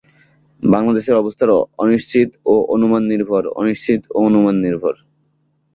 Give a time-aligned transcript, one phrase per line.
[0.63, 1.51] বাংলাদেশের অবস্থায়
[1.77, 4.95] অনিশ্চিত ও অনুমান নির্ভর, অনিশ্চিত ও অনুমান নির্ভর।